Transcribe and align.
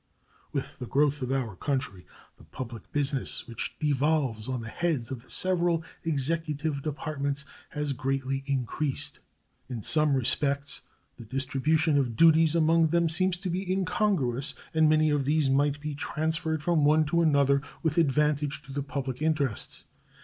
With 0.51 0.79
the 0.79 0.87
growth 0.87 1.21
of 1.21 1.31
our 1.31 1.55
country 1.55 2.07
the 2.39 2.43
public 2.43 2.91
business 2.91 3.45
which 3.45 3.77
devolves 3.77 4.47
on 4.49 4.61
the 4.61 4.67
heads 4.67 5.11
of 5.11 5.21
the 5.21 5.29
several 5.29 5.83
Executive 6.03 6.81
Departments 6.81 7.45
has 7.69 7.93
greatly 7.93 8.41
increased. 8.47 9.19
In 9.69 9.83
some 9.83 10.15
respects 10.15 10.81
the 11.17 11.25
distribution 11.25 11.99
of 11.99 12.15
duties 12.15 12.55
among 12.55 12.87
them 12.87 13.09
seems 13.09 13.37
to 13.41 13.49
be 13.51 13.71
incongruous, 13.71 14.55
and 14.73 14.89
many 14.89 15.11
of 15.11 15.23
these 15.23 15.51
might 15.51 15.79
be 15.79 15.93
transferred 15.93 16.63
from 16.63 16.83
one 16.83 17.05
to 17.05 17.21
another 17.21 17.61
with 17.83 17.99
advantage 17.99 18.63
to 18.63 18.73
the 18.73 18.81
public 18.81 19.21
interests. 19.21 19.85